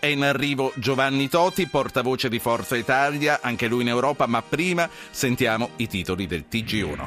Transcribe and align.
È 0.00 0.06
in 0.06 0.22
arrivo 0.22 0.72
Giovanni 0.76 1.28
Toti, 1.28 1.66
portavoce 1.66 2.30
di 2.30 2.38
Forza 2.38 2.74
Italia, 2.74 3.40
anche 3.42 3.66
lui 3.66 3.82
in 3.82 3.88
Europa, 3.88 4.24
ma 4.26 4.40
prima 4.40 4.88
sentiamo 5.10 5.72
i 5.76 5.88
titoli 5.88 6.26
del 6.26 6.46
TG1. 6.50 7.06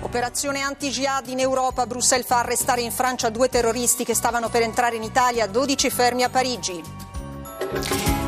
Operazione 0.00 0.60
anti-jihad 0.60 1.28
in 1.28 1.38
Europa. 1.38 1.86
Bruxelles 1.86 2.26
fa 2.26 2.40
arrestare 2.40 2.80
in 2.80 2.90
Francia 2.90 3.30
due 3.30 3.48
terroristi 3.48 4.02
che 4.02 4.14
stavano 4.14 4.48
per 4.48 4.62
entrare 4.62 4.96
in 4.96 5.04
Italia, 5.04 5.46
12 5.46 5.90
fermi 5.90 6.24
a 6.24 6.28
Parigi. 6.28 6.82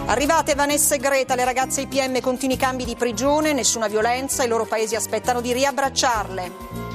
Arrivate 0.07 0.55
Vanessa 0.55 0.95
e 0.95 0.99
Greta, 0.99 1.35
le 1.35 1.45
ragazze 1.45 1.81
IPM 1.81 2.21
continui 2.21 2.57
cambi 2.57 2.85
di 2.85 2.95
prigione, 2.95 3.53
nessuna 3.53 3.89
violenza, 3.89 4.45
i 4.45 4.49
loro 4.49 4.67
paesi 4.67 4.95
aspettano 4.95 5.41
di 5.41 5.53
riabbracciarle. 5.53 6.90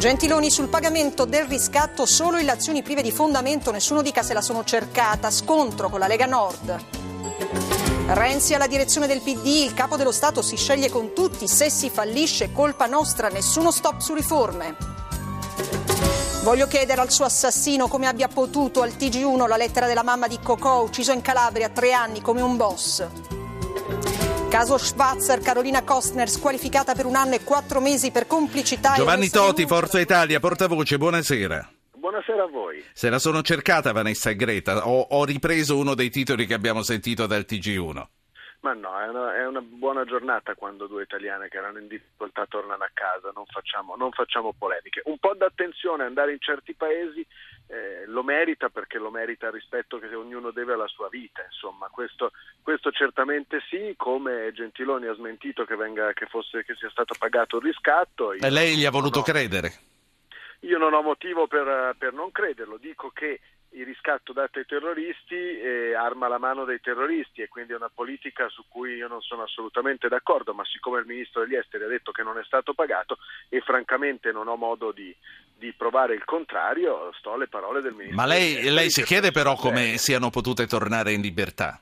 Gentiloni 0.00 0.50
sul 0.50 0.70
pagamento 0.70 1.26
del 1.26 1.44
riscatto 1.44 2.06
solo 2.06 2.38
illazioni 2.38 2.82
prive 2.82 3.02
di 3.02 3.12
fondamento, 3.12 3.70
nessuno 3.70 4.00
dica 4.00 4.22
se 4.22 4.32
la 4.32 4.40
sono 4.40 4.64
cercata, 4.64 5.30
scontro 5.30 5.90
con 5.90 5.98
la 5.98 6.06
Lega 6.06 6.24
Nord. 6.24 6.82
Renzi 8.06 8.54
alla 8.54 8.66
direzione 8.66 9.06
del 9.06 9.20
PD, 9.20 9.44
il 9.44 9.74
capo 9.74 9.96
dello 9.96 10.10
Stato 10.10 10.40
si 10.40 10.56
sceglie 10.56 10.88
con 10.88 11.12
tutti, 11.12 11.46
se 11.46 11.68
si 11.68 11.90
fallisce 11.90 12.50
colpa 12.50 12.86
nostra, 12.86 13.28
nessuno 13.28 13.70
stop 13.70 14.00
su 14.00 14.14
riforme. 14.14 14.74
Voglio 16.44 16.66
chiedere 16.66 17.02
al 17.02 17.10
suo 17.10 17.26
assassino 17.26 17.86
come 17.86 18.06
abbia 18.06 18.28
potuto 18.28 18.80
al 18.80 18.92
TG1 18.92 19.46
la 19.46 19.58
lettera 19.58 19.86
della 19.86 20.02
mamma 20.02 20.28
di 20.28 20.38
Cocò, 20.42 20.80
ucciso 20.80 21.12
in 21.12 21.20
Calabria 21.20 21.66
a 21.66 21.70
tre 21.70 21.92
anni 21.92 22.22
come 22.22 22.40
un 22.40 22.56
boss. 22.56 23.06
Caso 24.50 24.76
Schwarzer, 24.78 25.38
Carolina 25.38 25.84
Kostner 25.84 26.28
squalificata 26.28 26.92
per 26.92 27.06
un 27.06 27.14
anno 27.14 27.36
e 27.36 27.44
quattro 27.44 27.80
mesi 27.80 28.10
per 28.10 28.26
complicità. 28.26 28.94
Giovanni 28.96 29.30
Toti, 29.30 29.64
Forza 29.64 30.00
Italia, 30.00 30.40
portavoce, 30.40 30.98
buonasera. 30.98 31.70
Buonasera 31.94 32.42
a 32.42 32.46
voi. 32.48 32.84
Se 32.92 33.08
la 33.10 33.20
sono 33.20 33.42
cercata 33.42 33.92
Vanessa 33.92 34.28
e 34.28 34.34
Greta, 34.34 34.88
ho, 34.88 35.06
ho 35.08 35.24
ripreso 35.24 35.78
uno 35.78 35.94
dei 35.94 36.10
titoli 36.10 36.46
che 36.46 36.54
abbiamo 36.54 36.82
sentito 36.82 37.26
dal 37.26 37.46
TG1. 37.48 38.02
Ma 38.60 38.74
no, 38.74 39.00
è 39.00 39.08
una, 39.08 39.34
è 39.36 39.46
una, 39.46 39.62
buona 39.62 40.04
giornata 40.04 40.54
quando 40.54 40.86
due 40.86 41.04
italiane 41.04 41.48
che 41.48 41.56
erano 41.56 41.78
in 41.78 41.88
difficoltà 41.88 42.44
tornano 42.46 42.84
a 42.84 42.90
casa, 42.92 43.32
non 43.34 43.46
facciamo, 43.46 43.96
non 43.96 44.10
facciamo 44.10 44.52
polemiche. 44.52 45.00
Un 45.06 45.16
po' 45.18 45.32
d'attenzione, 45.34 46.04
andare 46.04 46.32
in 46.32 46.40
certi 46.40 46.74
paesi 46.74 47.26
eh, 47.68 48.04
lo 48.06 48.22
merita 48.22 48.68
perché 48.68 48.98
lo 48.98 49.10
merita 49.10 49.46
il 49.46 49.52
rispetto 49.52 49.98
che 49.98 50.14
ognuno 50.14 50.50
deve 50.50 50.74
alla 50.74 50.88
sua 50.88 51.08
vita, 51.08 51.42
insomma, 51.42 51.88
questo, 51.88 52.32
questo 52.62 52.90
certamente 52.90 53.60
sì, 53.70 53.94
come 53.96 54.52
Gentiloni 54.52 55.06
ha 55.06 55.14
smentito 55.14 55.64
che, 55.64 55.76
venga, 55.76 56.12
che, 56.12 56.26
fosse, 56.26 56.62
che 56.62 56.74
sia 56.74 56.90
stato 56.90 57.14
pagato 57.18 57.56
il 57.56 57.62
riscatto. 57.62 58.32
E 58.32 58.50
lei 58.50 58.76
gli 58.76 58.84
ha 58.84 58.90
voluto 58.90 59.20
no. 59.20 59.24
credere? 59.24 59.72
Io 60.64 60.76
non 60.76 60.92
ho 60.92 61.00
motivo 61.00 61.46
per, 61.46 61.94
per 61.96 62.12
non 62.12 62.30
crederlo, 62.30 62.76
dico 62.76 63.08
che 63.08 63.40
il 63.72 63.84
riscatto 63.84 64.32
dato 64.32 64.58
ai 64.58 64.66
terroristi 64.66 65.34
eh, 65.34 65.94
arma 65.94 66.28
la 66.28 66.38
mano 66.38 66.64
dei 66.64 66.80
terroristi 66.80 67.42
e 67.42 67.48
quindi 67.48 67.72
è 67.72 67.76
una 67.76 67.90
politica 67.92 68.48
su 68.48 68.64
cui 68.68 68.94
io 68.94 69.06
non 69.06 69.20
sono 69.20 69.42
assolutamente 69.42 70.08
d'accordo, 70.08 70.54
ma 70.54 70.64
siccome 70.64 71.00
il 71.00 71.06
ministro 71.06 71.42
degli 71.42 71.54
esteri 71.54 71.84
ha 71.84 71.88
detto 71.88 72.10
che 72.10 72.22
non 72.22 72.38
è 72.38 72.44
stato 72.44 72.74
pagato 72.74 73.18
e 73.48 73.60
francamente 73.60 74.32
non 74.32 74.48
ho 74.48 74.56
modo 74.56 74.90
di, 74.90 75.14
di 75.56 75.72
provare 75.72 76.14
il 76.14 76.24
contrario, 76.24 77.12
sto 77.18 77.32
alle 77.32 77.46
parole 77.46 77.80
del 77.80 77.92
ministro. 77.92 78.16
Ma 78.16 78.26
lei, 78.26 78.70
lei 78.70 78.90
si 78.90 79.02
chiede 79.02 79.30
però 79.30 79.54
come 79.54 79.98
siano 79.98 80.30
potute 80.30 80.66
tornare 80.66 81.12
in 81.12 81.20
libertà? 81.20 81.80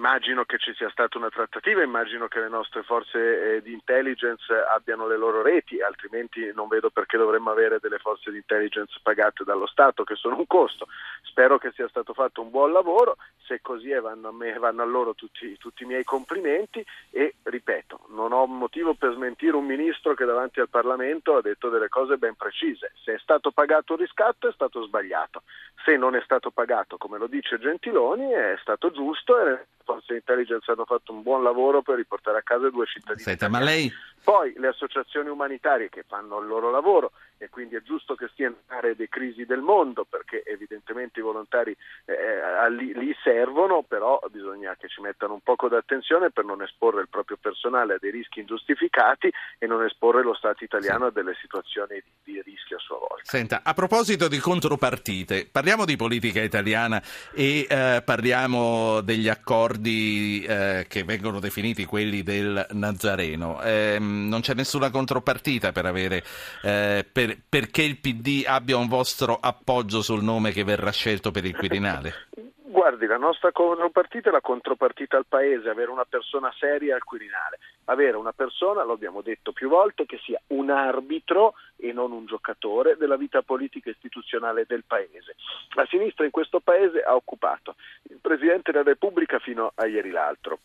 Immagino 0.00 0.46
che 0.46 0.56
ci 0.56 0.72
sia 0.72 0.88
stata 0.88 1.18
una 1.18 1.28
trattativa, 1.28 1.82
immagino 1.82 2.26
che 2.26 2.40
le 2.40 2.48
nostre 2.48 2.82
forze 2.82 3.56
eh, 3.56 3.62
di 3.62 3.74
intelligence 3.74 4.50
abbiano 4.74 5.06
le 5.06 5.18
loro 5.18 5.42
reti, 5.42 5.82
altrimenti 5.82 6.50
non 6.54 6.68
vedo 6.68 6.88
perché 6.88 7.18
dovremmo 7.18 7.50
avere 7.50 7.80
delle 7.82 7.98
forze 7.98 8.30
di 8.30 8.38
intelligence 8.38 8.98
pagate 9.02 9.44
dallo 9.44 9.66
Stato 9.66 10.02
che 10.02 10.14
sono 10.14 10.38
un 10.38 10.46
costo. 10.46 10.88
Spero 11.24 11.58
che 11.58 11.72
sia 11.72 11.86
stato 11.86 12.14
fatto 12.14 12.40
un 12.40 12.48
buon 12.48 12.72
lavoro, 12.72 13.18
se 13.44 13.60
così 13.60 13.90
è 13.90 14.00
vanno 14.00 14.28
a, 14.28 14.32
me, 14.32 14.58
vanno 14.58 14.80
a 14.80 14.86
loro 14.86 15.14
tutti, 15.14 15.58
tutti 15.58 15.82
i 15.82 15.86
miei 15.86 16.02
complimenti 16.02 16.82
e 17.10 17.34
ripeto, 17.42 18.06
non 18.08 18.32
ho 18.32 18.46
motivo 18.46 18.94
per 18.94 19.12
smentire 19.12 19.54
un 19.54 19.66
ministro 19.66 20.14
che 20.14 20.24
davanti 20.24 20.60
al 20.60 20.70
Parlamento 20.70 21.36
ha 21.36 21.42
detto 21.42 21.68
delle 21.68 21.90
cose 21.90 22.16
ben 22.16 22.36
precise. 22.36 22.92
Se 23.04 23.12
è 23.12 23.18
stato 23.18 23.50
pagato 23.50 23.92
un 23.92 23.98
riscatto 23.98 24.48
è 24.48 24.52
stato 24.52 24.82
sbagliato, 24.82 25.42
se 25.84 25.98
non 25.98 26.16
è 26.16 26.22
stato 26.22 26.50
pagato 26.50 26.96
come 26.96 27.18
lo 27.18 27.26
dice 27.26 27.58
Gentiloni 27.58 28.30
è 28.30 28.56
stato 28.62 28.90
giusto 28.90 29.38
e 29.38 29.66
forze 29.92 30.12
di 30.12 30.18
intelligence 30.18 30.70
hanno 30.70 30.84
fatto 30.84 31.12
un 31.12 31.22
buon 31.22 31.42
lavoro 31.42 31.82
per 31.82 31.96
riportare 31.96 32.38
a 32.38 32.42
casa 32.42 32.70
due 32.70 32.86
cittadini. 32.86 33.22
Senta, 33.22 33.48
ma 33.48 33.60
lei... 33.60 33.90
Poi 34.22 34.52
le 34.56 34.68
associazioni 34.68 35.28
umanitarie 35.28 35.88
che 35.88 36.04
fanno 36.06 36.40
il 36.40 36.46
loro 36.46 36.70
lavoro 36.70 37.12
e 37.40 37.48
quindi 37.48 37.74
è 37.74 37.82
giusto 37.82 38.14
che 38.14 38.28
stiano 38.32 38.56
in 38.66 38.76
aree 38.76 38.94
di 38.94 39.08
crisi 39.08 39.46
del 39.46 39.60
mondo 39.60 40.04
perché 40.04 40.42
evidentemente 40.44 41.20
i 41.20 41.22
volontari 41.22 41.74
eh, 42.04 42.70
lì, 42.70 42.92
lì, 42.92 43.16
servono, 43.22 43.82
però 43.82 44.20
bisogna 44.30 44.76
che 44.78 44.88
ci 44.88 45.00
mettano 45.00 45.32
un 45.32 45.40
poco 45.40 45.68
d'attenzione 45.68 46.30
per 46.30 46.44
non 46.44 46.60
esporre 46.60 47.00
il 47.00 47.08
proprio 47.08 47.38
personale 47.40 47.94
a 47.94 47.98
dei 47.98 48.10
rischi 48.10 48.40
ingiustificati 48.40 49.32
e 49.58 49.66
non 49.66 49.82
esporre 49.82 50.22
lo 50.22 50.34
Stato 50.34 50.64
italiano 50.64 51.06
a 51.06 51.10
delle 51.10 51.34
situazioni 51.40 51.94
di, 51.94 52.32
di 52.32 52.42
rischio 52.42 52.76
a 52.76 52.80
sua 52.80 52.98
volta. 52.98 53.22
Senta, 53.22 53.62
a 53.64 53.72
proposito 53.72 54.28
di 54.28 54.38
contropartite, 54.38 55.48
parliamo 55.50 55.86
di 55.86 55.96
politica 55.96 56.42
italiana 56.42 57.02
e 57.32 57.66
eh, 57.68 58.02
parliamo 58.04 59.00
degli 59.00 59.28
accordi 59.28 60.44
eh, 60.46 60.84
che 60.88 61.04
vengono 61.04 61.40
definiti 61.40 61.86
quelli 61.86 62.22
del 62.22 62.66
Nazareno. 62.72 63.62
Eh, 63.62 63.96
non 63.98 64.40
c'è 64.42 64.52
nessuna 64.52 64.90
contropartita 64.90 65.72
per 65.72 65.86
avere 65.86 66.22
eh, 66.62 67.06
per 67.48 67.60
perché 67.70 67.82
il 67.82 68.00
PD 68.00 68.44
abbia 68.46 68.76
un 68.76 68.88
vostro 68.88 69.38
appoggio 69.40 70.02
sul 70.02 70.24
nome 70.24 70.50
che 70.50 70.64
verrà 70.64 70.90
scelto 70.90 71.30
per 71.30 71.44
il 71.44 71.54
Quirinale? 71.54 72.28
Guardi, 72.70 73.06
la 73.06 73.16
nostra 73.16 73.52
contropartita 73.52 74.28
è 74.30 74.32
la 74.32 74.40
contropartita 74.40 75.16
al 75.16 75.26
Paese, 75.26 75.68
avere 75.68 75.90
una 75.90 76.04
persona 76.04 76.52
seria 76.58 76.94
al 76.94 77.04
Quirinale, 77.04 77.58
avere 77.84 78.16
una 78.16 78.32
persona, 78.32 78.82
lo 78.82 78.92
abbiamo 78.92 79.22
detto 79.22 79.52
più 79.52 79.68
volte, 79.68 80.06
che 80.06 80.18
sia 80.24 80.40
un 80.48 80.70
arbitro 80.70 81.54
e 81.76 81.92
non 81.92 82.12
un 82.12 82.26
giocatore 82.26 82.96
della 82.96 83.16
vita 83.16 83.42
politica 83.42 83.88
e 83.88 83.92
istituzionale 83.92 84.64
del 84.66 84.84
Paese. 84.84 85.36
La 85.74 85.86
sinistra 85.88 86.24
in 86.24 86.30
questo 86.30 86.60
Paese 86.60 87.02
ha 87.02 87.14
occupato 87.14 87.74
il 88.04 88.18
Presidente 88.20 88.72
della 88.72 88.84
Repubblica 88.84 89.38
fino 89.38 89.72
a 89.74 89.86
ieri 89.86 90.10
l'altro 90.10 90.58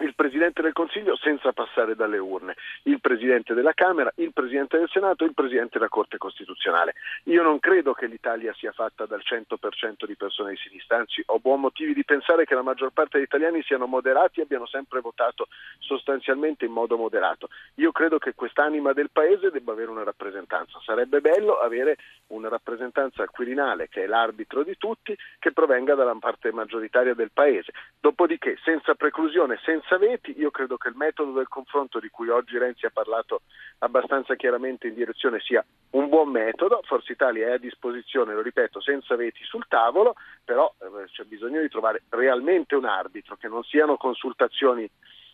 il 0.00 0.14
Presidente 0.14 0.62
del 0.62 0.72
Consiglio 0.72 1.16
senza 1.16 1.52
passare 1.52 1.94
dalle 1.94 2.18
urne, 2.18 2.54
il 2.82 3.00
Presidente 3.00 3.54
della 3.54 3.72
Camera, 3.72 4.12
il 4.16 4.32
Presidente 4.32 4.78
del 4.78 4.88
Senato 4.90 5.24
e 5.24 5.28
il 5.28 5.34
Presidente 5.34 5.78
della 5.78 5.88
Corte 5.88 6.18
Costituzionale. 6.18 6.94
Io 7.24 7.42
non 7.42 7.58
credo 7.58 7.92
che 7.92 8.06
l'Italia 8.06 8.52
sia 8.54 8.72
fatta 8.72 9.06
dal 9.06 9.22
100% 9.24 10.06
di 10.06 10.16
persone 10.16 10.50
di 10.50 10.56
sinistra, 10.56 10.98
anzi 10.98 11.22
ho 11.26 11.38
buon 11.38 11.60
motivi 11.60 11.94
di 11.94 12.04
pensare 12.04 12.44
che 12.44 12.54
la 12.54 12.62
maggior 12.62 12.90
parte 12.90 13.18
degli 13.18 13.26
italiani 13.26 13.62
siano 13.62 13.86
moderati 13.86 14.40
e 14.40 14.42
abbiano 14.42 14.66
sempre 14.66 15.00
votato 15.00 15.48
sostanzialmente 15.78 16.64
in 16.64 16.72
modo 16.72 16.96
moderato. 16.96 17.48
Io 17.76 17.92
credo 17.92 18.18
che 18.18 18.34
quest'anima 18.34 18.92
del 18.92 19.10
Paese 19.10 19.50
debba 19.50 19.72
avere 19.72 19.90
una 19.90 20.04
rappresentanza. 20.04 20.78
Sarebbe 20.84 21.20
bello 21.20 21.58
avere 21.58 21.96
una 22.28 22.48
rappresentanza 22.48 23.22
al 23.22 23.30
Quirinale, 23.30 23.88
che 23.88 24.04
è 24.04 24.06
l'arbitro 24.06 24.62
di 24.62 24.76
tutti, 24.76 25.16
che 25.38 25.52
provenga 25.52 25.94
dalla 25.94 26.16
parte 26.18 26.52
maggioritaria 26.52 27.14
del 27.14 27.30
Paese. 27.32 27.72
Dopodiché, 28.00 28.58
senza 28.62 28.94
preclusione, 28.94 29.58
senza 29.62 29.85
senza 29.86 29.98
veti, 29.98 30.34
io 30.36 30.50
credo 30.50 30.76
che 30.76 30.88
il 30.88 30.96
metodo 30.96 31.30
del 31.32 31.48
confronto 31.48 32.00
di 32.00 32.08
cui 32.08 32.28
oggi 32.28 32.58
Renzi 32.58 32.86
ha 32.86 32.90
parlato 32.92 33.42
abbastanza 33.78 34.34
chiaramente 34.34 34.88
in 34.88 34.94
direzione 34.94 35.38
sia 35.40 35.64
un 35.90 36.08
buon 36.08 36.30
metodo, 36.30 36.80
Forza 36.84 37.12
Italia 37.12 37.48
è 37.48 37.52
a 37.52 37.58
disposizione, 37.58 38.34
lo 38.34 38.42
ripeto, 38.42 38.80
senza 38.80 39.14
veti 39.14 39.44
sul 39.44 39.66
tavolo, 39.68 40.14
però 40.44 40.72
eh, 40.78 41.06
c'è 41.06 41.22
bisogno 41.24 41.60
di 41.60 41.68
trovare 41.68 42.02
realmente 42.08 42.74
un 42.74 42.84
arbitro, 42.84 43.36
che 43.36 43.48
non 43.48 43.62
siano 43.62 43.96
consultazioni 43.96 44.90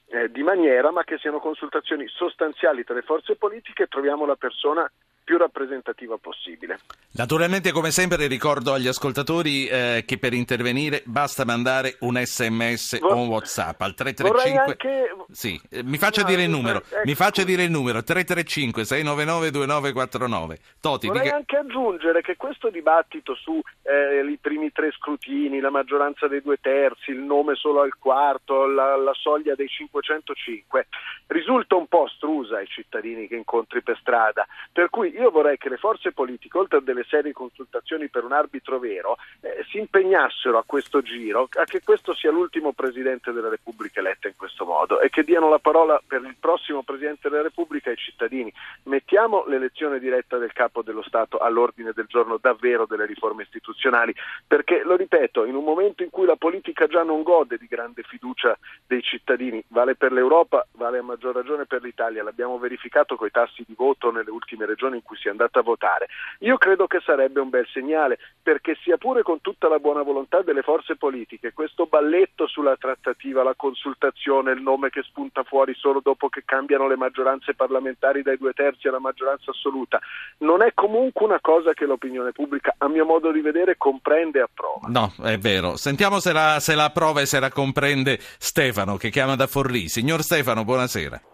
eh, 0.06 0.30
di 0.30 0.42
maniera, 0.42 0.90
ma 0.90 1.02
che 1.02 1.16
siano 1.16 1.40
consultazioni 1.40 2.06
sostanziali 2.08 2.84
tra 2.84 2.94
le 2.94 3.02
forze 3.02 3.36
politiche. 3.36 3.84
E 3.84 3.88
troviamo 3.88 4.26
la 4.26 4.36
persona 4.36 4.90
più 5.24 5.38
rappresentativa 5.38 6.16
possibile. 6.16 6.78
Naturalmente, 7.14 7.72
come 7.72 7.90
sempre, 7.90 8.26
ricordo 8.26 8.72
agli 8.72 8.88
ascoltatori 8.88 9.66
eh, 9.66 10.04
che 10.06 10.18
per 10.18 10.32
intervenire 10.32 11.02
basta 11.04 11.44
mandare 11.44 11.96
un 12.00 12.16
sms 12.16 13.00
Vor- 13.00 13.12
o 13.12 13.16
un 13.16 13.28
whatsapp 13.28 13.80
al 13.80 13.94
335 13.94 14.60
anche... 14.62 15.14
sì, 15.30 15.60
eh, 15.70 15.82
mi 15.82 15.98
faccia 15.98 16.22
no, 16.22 16.28
dire 16.28 16.44
il 16.44 16.50
numero 16.50 16.78
ecco. 16.78 17.02
mi 17.04 17.14
faccia 17.14 17.44
dire 17.44 17.64
il 17.64 17.70
numero 17.70 18.02
335 18.02 18.84
699 18.84 19.50
2949 19.50 20.58
Toti, 20.80 21.06
vorrei 21.08 21.22
dica... 21.24 21.36
anche 21.36 21.56
aggiungere 21.56 22.22
che 22.22 22.36
questo 22.36 22.70
dibattito 22.70 23.34
su 23.34 23.60
eh, 23.82 24.24
i 24.24 24.38
primi 24.40 24.72
tre 24.72 24.90
scrutini 24.92 25.60
la 25.60 25.70
maggioranza 25.70 26.28
dei 26.28 26.40
due 26.40 26.58
terzi 26.60 27.10
il 27.10 27.20
nome 27.20 27.54
solo 27.54 27.82
al 27.82 27.96
quarto 27.98 28.66
la, 28.66 28.96
la 28.96 29.14
soglia 29.14 29.54
dei 29.54 29.68
505 29.68 30.86
risulta 31.26 31.76
un 31.76 31.86
po' 31.86 32.04
astrusa 32.04 32.56
ai 32.56 32.66
cittadini 32.66 33.28
che 33.28 33.36
incontri 33.36 33.82
per 33.82 33.98
strada 34.00 34.46
per 34.72 34.88
cui 34.88 35.12
io 35.22 35.30
vorrei 35.30 35.56
che 35.56 35.68
le 35.68 35.76
forze 35.76 36.12
politiche, 36.12 36.58
oltre 36.58 36.78
a 36.78 36.80
delle 36.80 37.04
serie 37.04 37.32
consultazioni 37.32 38.08
per 38.08 38.24
un 38.24 38.32
arbitro 38.32 38.78
vero, 38.78 39.16
eh, 39.40 39.64
si 39.70 39.78
impegnassero 39.78 40.58
a 40.58 40.64
questo 40.66 41.00
giro 41.00 41.48
a 41.52 41.64
che 41.64 41.80
questo 41.82 42.12
sia 42.14 42.30
l'ultimo 42.30 42.72
Presidente 42.72 43.30
della 43.32 43.48
Repubblica 43.48 44.00
eletta 44.00 44.28
in 44.28 44.34
questo 44.36 44.64
modo 44.64 45.00
e 45.00 45.10
che 45.10 45.22
diano 45.22 45.48
la 45.48 45.58
parola 45.58 46.02
per 46.04 46.22
il 46.22 46.36
prossimo 46.38 46.82
Presidente 46.82 47.28
della 47.28 47.42
Repubblica 47.42 47.90
ai 47.90 47.96
cittadini. 47.96 48.52
Mettiamo 48.84 49.44
l'elezione 49.46 50.00
diretta 50.00 50.38
del 50.38 50.52
Capo 50.52 50.82
dello 50.82 51.02
Stato 51.02 51.38
all'ordine 51.38 51.92
del 51.94 52.06
giorno 52.06 52.38
davvero 52.40 52.86
delle 52.86 53.06
riforme 53.06 53.44
istituzionali, 53.44 54.14
perché, 54.46 54.82
lo 54.84 54.96
ripeto, 54.96 55.44
in 55.44 55.54
un 55.54 55.64
momento 55.64 56.02
in 56.02 56.10
cui 56.10 56.26
la 56.26 56.36
politica 56.36 56.86
già 56.86 57.04
non 57.04 57.22
gode 57.22 57.58
di 57.58 57.66
grande 57.66 58.02
fiducia 58.02 58.58
dei 58.86 59.02
cittadini, 59.02 59.62
vale 59.68 59.94
per 59.94 60.12
l'Europa, 60.12 60.66
vale 60.72 60.98
a 60.98 61.02
maggior 61.02 61.34
ragione 61.34 61.66
per 61.66 61.82
l'Italia, 61.82 62.24
l'abbiamo 62.24 62.58
verificato 62.58 63.14
con 63.14 63.28
i 63.28 63.30
tassi 63.30 63.64
di 63.66 63.74
voto 63.76 64.10
nelle 64.10 64.30
ultime 64.30 64.66
regioni 64.66 65.01
in 65.02 65.08
cui 65.08 65.16
si 65.16 65.26
è 65.26 65.30
andata 65.30 65.58
a 65.58 65.62
votare. 65.62 66.06
Io 66.40 66.56
credo 66.56 66.86
che 66.86 67.00
sarebbe 67.04 67.40
un 67.40 67.50
bel 67.50 67.66
segnale, 67.72 68.18
perché 68.42 68.76
sia 68.82 68.96
pure 68.96 69.22
con 69.22 69.40
tutta 69.40 69.68
la 69.68 69.78
buona 69.78 70.02
volontà 70.02 70.42
delle 70.42 70.62
forze 70.62 70.96
politiche, 70.96 71.52
questo 71.52 71.86
balletto 71.86 72.46
sulla 72.46 72.76
trattativa, 72.76 73.42
la 73.42 73.54
consultazione, 73.56 74.52
il 74.52 74.62
nome 74.62 74.90
che 74.90 75.02
spunta 75.02 75.42
fuori 75.42 75.74
solo 75.74 76.00
dopo 76.00 76.28
che 76.28 76.42
cambiano 76.44 76.86
le 76.86 76.96
maggioranze 76.96 77.54
parlamentari 77.54 78.22
dai 78.22 78.38
due 78.38 78.52
terzi 78.52 78.88
alla 78.88 79.00
maggioranza 79.00 79.50
assoluta, 79.50 80.00
non 80.38 80.62
è 80.62 80.72
comunque 80.74 81.26
una 81.26 81.40
cosa 81.40 81.72
che 81.72 81.84
l'opinione 81.84 82.32
pubblica, 82.32 82.74
a 82.78 82.88
mio 82.88 83.04
modo 83.04 83.32
di 83.32 83.40
vedere, 83.40 83.76
comprende 83.76 84.38
e 84.38 84.42
approva. 84.42 84.88
No, 84.88 85.12
è 85.24 85.38
vero. 85.38 85.76
Sentiamo 85.76 86.20
se 86.20 86.32
la, 86.32 86.58
se 86.60 86.74
la 86.74 86.84
approva 86.84 87.20
e 87.20 87.26
se 87.26 87.40
la 87.40 87.50
comprende 87.50 88.18
Stefano, 88.20 88.96
che 88.96 89.10
chiama 89.10 89.36
da 89.36 89.46
Forlì. 89.46 89.88
Signor 89.88 90.22
Stefano, 90.22 90.64
buonasera. 90.64 91.31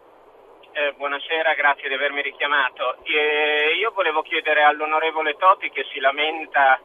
Eh, 0.79 0.93
buonasera, 0.93 1.55
grazie 1.55 1.89
di 1.89 1.95
avermi 1.95 2.23
richiamato. 2.23 2.99
Eh, 3.03 3.75
io 3.81 3.91
volevo 3.91 4.23
chiedere 4.23 4.63
all'onorevole 4.63 5.35
Toti 5.35 5.71
che 5.71 5.85
si 5.91 5.99
lamenta 5.99 6.81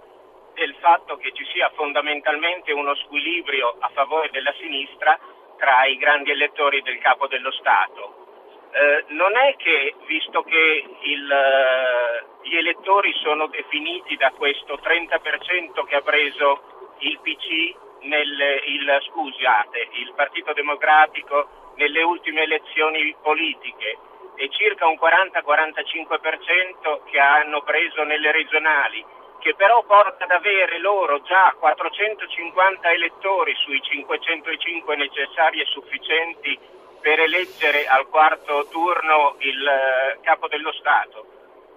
del 0.56 0.74
fatto 0.80 1.16
che 1.18 1.32
ci 1.32 1.46
sia 1.54 1.70
fondamentalmente 1.76 2.72
uno 2.72 2.96
squilibrio 2.96 3.76
a 3.78 3.90
favore 3.90 4.32
della 4.32 4.52
sinistra 4.58 5.16
tra 5.60 5.86
i 5.86 5.98
grandi 5.98 6.32
elettori 6.32 6.82
del 6.82 6.98
capo 6.98 7.28
dello 7.28 7.52
Stato. 7.52 8.72
Eh, 8.72 9.06
non 9.10 9.38
è 9.38 9.56
che, 9.58 9.94
visto 10.08 10.42
che 10.42 10.86
il, 11.02 11.32
eh, 11.32 12.48
gli 12.50 12.56
elettori 12.56 13.14
sono 13.22 13.46
definiti 13.46 14.16
da 14.16 14.32
questo 14.32 14.80
30% 14.82 15.84
che 15.86 15.96
ha 15.96 16.02
preso 16.02 16.96
il 16.98 17.20
PC, 17.20 17.76
nel, 18.04 18.62
il, 18.66 19.00
scusate, 19.10 19.90
il 19.92 20.14
Partito 20.16 20.54
Democratico 20.54 21.74
nelle 21.76 22.04
ultime 22.04 22.44
elezioni 22.44 23.14
politiche 23.22 23.98
e 24.36 24.50
circa 24.50 24.88
un 24.88 24.98
40-45% 25.00 27.04
che 27.10 27.20
hanno 27.20 27.62
preso 27.62 28.04
nelle 28.04 28.32
regionali, 28.32 29.06
che 29.40 29.54
però 29.56 29.84
porta 29.84 30.24
ad 30.24 30.32
avere 30.32 30.80
loro 30.80 31.22
già 31.22 31.54
450 31.60 32.92
elettori 32.92 33.54
sui 33.56 33.82
505 33.82 34.96
necessari 34.96 35.62
e 35.62 35.66
sufficienti 35.66 36.58
per 37.02 37.20
eleggere 37.20 37.86
al 37.86 38.08
quarto 38.08 38.68
turno 38.70 39.36
il 39.40 39.68
eh, 39.68 40.20
capo 40.22 40.48
dello 40.48 40.72
Stato. 40.72 41.26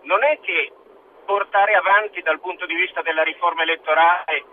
Non 0.02 0.22
è 0.22 0.38
che 0.40 0.70
portare 1.26 1.74
avanti 1.74 2.22
dal 2.22 2.40
punto 2.40 2.64
di 2.64 2.76
vista 2.76 3.02
della 3.02 3.24
riforma 3.24 3.62
elettorale 3.62 4.44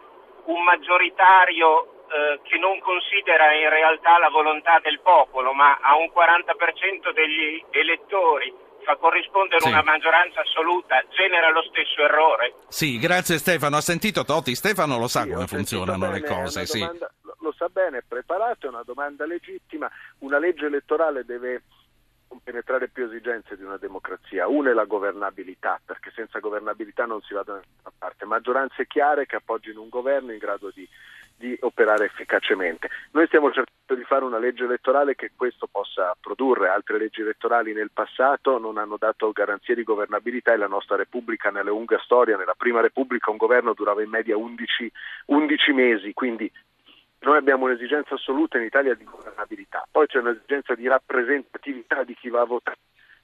un 0.46 0.64
maggioritario 0.64 2.06
eh, 2.14 2.40
che 2.44 2.58
non 2.58 2.80
considera 2.80 3.54
in 3.54 3.70
realtà 3.70 4.18
la 4.18 4.30
volontà 4.30 4.80
del 4.84 5.00
popolo, 5.00 5.54
ma 5.54 5.80
a 5.82 5.96
un 5.96 6.12
40% 6.14 7.14
degli 7.14 7.64
elettori 7.72 8.54
fa 8.84 8.98
corrispondere 8.98 9.62
sì. 9.62 9.70
una 9.70 9.82
maggioranza 9.82 10.42
assoluta, 10.42 11.04
genera 11.10 11.50
lo 11.50 11.64
stesso 11.64 12.02
errore. 12.04 12.56
Sì, 12.68 13.00
grazie 13.00 13.38
Stefano. 13.38 13.78
Ha 13.78 13.82
sentito 13.82 14.24
Toti? 14.26 14.56
Stefano 14.56 14.98
lo 14.98 15.08
sa 15.08 15.24
sì, 15.24 15.32
come 15.32 15.48
funzionano 15.48 16.06
bene, 16.06 16.20
le 16.20 16.26
cose. 16.26 16.66
Sì. 16.66 16.80
Domanda 16.80 17.12
lo 17.40 17.54
sa 17.58 17.68
bene, 17.68 18.00
è 18.00 18.04
preparato, 18.08 18.68
è 18.68 18.70
una 18.70 18.84
domanda 18.84 19.26
legittima, 19.26 19.90
una 20.20 20.40
legge 20.40 20.66
elettorale 20.66 21.26
deve 21.26 21.64
penetrare 22.42 22.88
più 22.88 23.06
esigenze 23.06 23.58
di 23.58 23.64
una 23.64 23.78
democrazia. 23.78 24.48
Una 24.48 24.72
è 24.72 24.74
la 24.74 24.86
governabilità, 24.86 25.80
perché 25.84 26.12
senza 26.16 26.40
governabilità 26.40 27.06
non 27.06 27.22
si 27.22 27.34
va 27.34 27.44
da 27.44 27.56
nessuna 27.56 27.92
parte. 27.98 28.26
Maggioranze 28.26 28.88
chiare 28.88 29.26
che 29.26 29.36
appoggino 29.36 29.82
un 29.82 29.90
governo 29.90 30.32
in 30.32 30.38
grado 30.38 30.72
di, 30.74 30.88
di, 31.36 31.58
operare 31.62 32.06
efficacemente. 32.06 32.90
Noi 33.12 33.28
stiamo 33.28 33.48
cercando 33.48 33.96
di 33.96 34.04
fare 34.04 34.24
una 34.24 34.40
legge 34.40 34.64
elettorale 34.64 35.16
che 35.16 35.32
questo 35.36 35.68
possa 35.68 36.16
produrre. 36.20 36.70
Altre 36.70 36.98
leggi 36.98 37.22
elettorali 37.22 37.74
nel 37.74 37.92
passato 37.92 38.58
non 38.58 38.78
hanno 38.78 38.98
dato 38.98 39.32
garanzie 39.32 39.76
di 39.76 39.84
governabilità 39.84 40.54
e 40.54 40.58
la 40.58 40.68
nostra 40.68 40.96
Repubblica 40.96 41.50
nella 41.50 41.70
lunga 41.70 42.00
storia, 42.00 42.38
nella 42.38 42.56
prima 42.56 42.82
Repubblica 42.82 43.32
un 43.32 43.38
governo 43.38 43.74
durava 43.74 44.02
in 44.02 44.10
media 44.10 44.38
11, 44.38 44.92
11 45.28 45.74
mesi, 45.74 46.14
quindi 46.14 46.52
noi 47.24 47.38
abbiamo 47.38 47.66
un'esigenza 47.66 48.16
assoluta 48.16 48.58
in 48.58 48.66
Italia 48.66 48.94
di 48.94 49.04
governabilità, 49.04 49.88
poi 49.90 50.08
c'è 50.08 50.20
un'esigenza 50.20 50.76
di 50.76 50.88
rappresentatività 50.88 52.04
di 52.04 52.16
chi 52.16 52.30
va 52.30 52.42
a 52.42 52.46
votare 52.46 52.78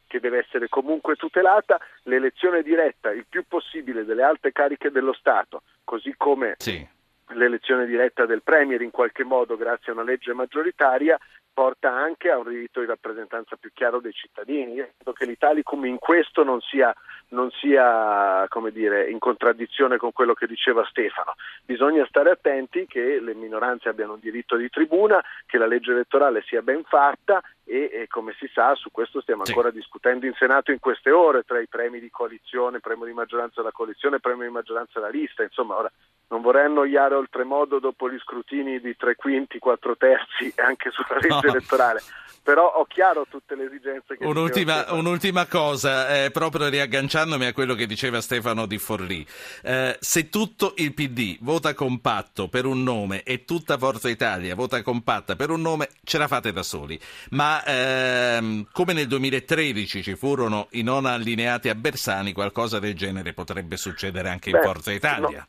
che 0.10 0.20
deve 0.20 0.40
essere 0.40 0.68
comunque 0.70 1.16
tutelata, 1.16 1.80
l'elezione 2.04 2.64
diretta 2.64 3.12
il 3.12 3.28
più 3.30 3.44
possibile 3.48 4.04
delle 4.04 4.24
alte 4.24 4.52
cariche 4.52 4.90
dello 4.90 5.14
Stato, 5.14 5.62
così 5.84 6.16
come 6.18 6.56
sì. 6.58 6.86
l'elezione 7.28 7.86
diretta 7.86 8.26
del 8.26 8.42
Premier 8.42 8.82
in 8.82 8.90
qualche 8.90 9.24
modo 9.24 9.56
grazie 9.56 9.92
a 9.92 9.96
una 9.96 10.04
legge 10.04 10.34
maggioritaria, 10.34 11.16
porta 11.54 11.92
anche 11.92 12.30
a 12.30 12.38
un 12.38 12.50
diritto 12.50 12.80
di 12.80 12.86
rappresentanza 12.86 13.56
più 13.56 13.72
chiaro 13.74 14.00
dei 14.00 14.14
cittadini. 14.14 14.74
Io 14.74 14.90
credo 14.96 15.14
che 15.14 15.26
l'Italicum 15.26 15.86
in 15.86 15.98
questo 15.98 16.44
non 16.44 16.62
sia, 16.62 16.94
non 17.30 17.50
sia 17.52 18.48
dire, 18.72 19.10
in 19.10 19.20
contraddizione 19.20 19.98
con 19.98 20.12
quello 20.12 20.34
che 20.34 20.48
diceva 20.48 20.86
Stefano. 20.86 21.34
Bisogna 21.66 22.06
stare 22.08 22.32
attenti 22.32 22.86
che 22.86 23.20
le 23.20 23.34
minoranze 23.34 23.90
abbiano 23.90 24.14
un 24.14 24.20
diritto 24.20 24.56
di 24.56 24.70
tribuna, 24.70 25.24
che 25.46 25.58
la 25.58 25.68
legge 25.68 25.92
elettorale 25.92 26.42
sia 26.46 26.62
ben 26.62 26.84
fatta 26.84 27.42
e, 27.70 27.90
e 27.94 28.08
come 28.08 28.36
si 28.40 28.50
sa 28.52 28.74
su 28.74 28.90
questo 28.90 29.22
stiamo 29.22 29.46
sì. 29.46 29.52
ancora 29.52 29.70
discutendo 29.70 30.26
in 30.26 30.34
Senato 30.34 30.72
in 30.72 30.80
queste 30.80 31.12
ore 31.12 31.44
tra 31.44 31.62
i 31.62 31.68
premi 31.68 32.00
di 32.00 32.10
coalizione, 32.10 32.80
premio 32.80 33.06
di 33.06 33.14
maggioranza 33.14 33.62
della 33.62 33.72
coalizione, 33.72 34.20
premio 34.20 34.48
di 34.48 34.52
maggioranza 34.52 35.00
della 35.00 35.12
lista. 35.12 35.44
Insomma, 35.44 35.78
ora 35.78 35.92
non 36.30 36.42
vorrei 36.42 36.66
annoiare 36.66 37.14
oltremodo 37.14 37.80
dopo 37.80 38.10
gli 38.10 38.18
scrutini 38.20 38.80
di 38.80 38.96
tre 38.96 39.16
quinti, 39.16 39.60
quattro 39.60 39.96
terzi 39.96 40.52
anche 40.58 40.90
sulla 40.90 41.20
legge 41.22 41.48
no. 41.48 41.54
elettorale. 41.54 42.02
Però 42.42 42.66
ho 42.66 42.86
chiaro 42.86 43.28
tutte 43.30 43.54
le 43.56 43.66
esigenze 43.66 44.18
che 44.18 44.26
un'ultima, 44.26 44.94
un'ultima 44.94 45.46
cosa, 45.46 46.24
eh, 46.24 46.32
proprio 46.32 46.70
riagganciandomi 46.70 47.46
a 47.46 47.54
quello 47.54 47.76
che 47.76 47.86
diceva 47.86 48.22
Stefano 48.22 48.66
Di 48.66 48.78
Forlì. 48.80 49.26
Eh, 49.62 49.98
se 50.00 50.30
tutto 50.30 50.74
il 50.78 50.94
PD 50.94 51.38
vota 51.42 51.76
compatto 51.76 52.48
per 52.48 52.66
un 52.66 52.82
nome 52.82 53.22
e 53.22 53.46
tutta 53.46 53.78
Forza 53.78 54.10
Italia 54.10 54.56
vota 54.56 54.82
compatta 54.82 55.36
per 55.36 55.52
un 55.52 55.62
nome, 55.62 55.90
ce 56.04 56.18
la 56.18 56.28
fate 56.28 56.52
da 56.52 56.64
soli. 56.64 57.00
Ma 57.32 57.59
ehm, 57.64 58.68
come 58.72 58.94
nel 58.94 59.08
2013 59.08 60.04
ci 60.04 60.16
furono 60.16 60.68
i 60.72 60.82
non 60.82 61.06
allineati 61.06 61.70
a 61.70 61.76
Bersani, 61.76 62.34
qualcosa 62.34 62.80
del 62.80 62.96
genere 62.96 63.34
potrebbe 63.34 63.78
succedere 63.78 64.30
anche 64.30 64.52
Beh, 64.52 64.58
in 64.58 64.64
Forza 64.64 64.92
Italia. 64.92 65.38
No, 65.40 65.48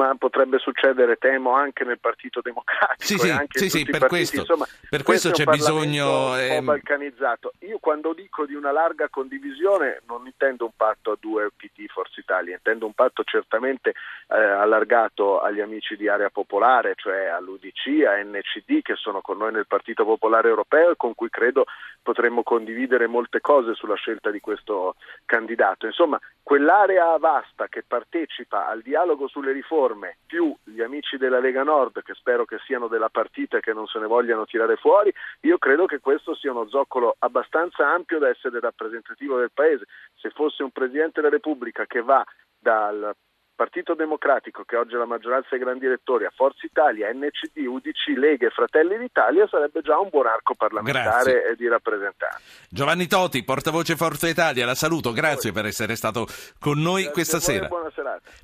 ma 0.00 0.14
potrebbe 0.16 0.58
succedere, 0.58 1.16
temo, 1.16 1.52
anche 1.52 1.84
nel 1.84 1.98
Partito 1.98 2.40
Democratico. 2.40 3.04
Sì, 3.04 3.18
sì, 3.18 3.28
sì, 3.50 3.68
sì 3.68 3.84
per, 3.84 4.00
partiti. 4.00 4.08
questo, 4.08 4.40
Insomma, 4.40 4.64
per 4.88 5.02
questo, 5.02 5.28
questo 5.28 5.30
c'è 5.30 5.44
bisogno... 5.44 6.30
Un 6.30 6.30
po' 6.30 6.36
ehm, 6.38 6.64
balcanizzato. 6.64 7.52
Io 7.60 7.78
quando 7.78 8.14
dico 8.14 8.46
di 8.46 8.54
una 8.54 8.72
larga 8.72 9.08
condivisione 9.10 10.00
non 10.06 10.24
intendo 10.24 10.64
un 10.64 10.70
patto 10.74 11.10
a 11.12 11.18
due 11.20 11.50
PT 11.54 11.86
Forza 11.92 12.18
Italia, 12.18 12.54
intendo 12.54 12.86
un 12.86 12.94
patto 12.94 13.22
certamente 13.24 13.90
eh, 14.28 14.34
allargato 14.34 15.40
agli 15.40 15.60
amici 15.60 15.96
di 15.96 16.08
Area 16.08 16.30
Popolare, 16.30 16.94
cioè 16.96 17.26
all'UDC, 17.26 18.06
a 18.06 18.16
NCD 18.22 18.80
che 18.80 18.94
sono 18.96 19.20
con 19.20 19.36
noi 19.36 19.52
nel 19.52 19.66
Partito 19.66 20.06
Popolare 20.06 20.48
Europeo 20.48 20.92
e 20.92 20.96
con 20.96 21.14
cui 21.14 21.28
credo 21.28 21.66
potremmo 22.02 22.42
condividere 22.42 23.06
molte 23.06 23.42
cose 23.42 23.74
sulla 23.74 23.96
scelta 23.96 24.30
di 24.30 24.40
questo 24.40 24.94
candidato. 25.26 25.84
Insomma, 25.84 26.18
quell'area 26.42 27.18
vasta 27.18 27.68
che 27.68 27.84
partecipa 27.86 28.66
al 28.66 28.80
dialogo 28.80 29.28
sulle 29.28 29.52
riforme 29.52 29.88
più 30.26 30.54
gli 30.64 30.80
amici 30.80 31.16
della 31.16 31.40
Lega 31.40 31.62
Nord 31.62 32.02
che 32.02 32.14
spero 32.14 32.44
che 32.44 32.58
siano 32.64 32.88
della 32.88 33.08
partita 33.08 33.58
e 33.58 33.60
che 33.60 33.72
non 33.72 33.86
se 33.86 33.98
ne 33.98 34.06
vogliano 34.06 34.44
tirare 34.44 34.76
fuori, 34.76 35.12
io 35.40 35.58
credo 35.58 35.86
che 35.86 36.00
questo 36.00 36.34
sia 36.34 36.52
uno 36.52 36.68
zoccolo 36.68 37.16
abbastanza 37.18 37.88
ampio 37.88 38.18
da 38.18 38.28
essere 38.28 38.60
rappresentativo 38.60 39.38
del 39.38 39.50
Paese. 39.52 39.84
Se 40.16 40.30
fosse 40.30 40.62
un 40.62 40.70
Presidente 40.70 41.20
della 41.20 41.32
Repubblica 41.32 41.86
che 41.86 42.02
va 42.02 42.24
dal 42.58 43.14
Partito 43.60 43.92
Democratico, 43.92 44.64
che 44.64 44.74
oggi 44.76 44.94
è 44.94 44.96
la 44.96 45.04
maggioranza 45.04 45.48
dei 45.50 45.58
grandi 45.58 45.84
elettori, 45.84 46.24
a 46.24 46.32
Forza 46.34 46.64
Italia, 46.64 47.12
NCD, 47.12 47.66
UDC, 47.66 48.16
Lega 48.16 48.46
e 48.46 48.50
Fratelli 48.50 48.96
d'Italia, 48.96 49.46
sarebbe 49.48 49.82
già 49.82 49.98
un 49.98 50.08
buon 50.08 50.28
arco 50.28 50.54
parlamentare 50.54 51.32
grazie. 51.32 51.44
e 51.44 51.56
di 51.56 51.68
rappresentanza. 51.68 52.40
Giovanni 52.70 53.06
Toti, 53.06 53.44
portavoce 53.44 53.96
Forza 53.96 54.28
Italia, 54.28 54.64
la 54.64 54.74
saluto, 54.74 55.12
grazie 55.12 55.52
per 55.52 55.66
essere 55.66 55.94
stato 55.94 56.26
con 56.58 56.78
noi 56.78 57.02
grazie 57.02 57.12
questa 57.12 57.38
sera. 57.38 57.68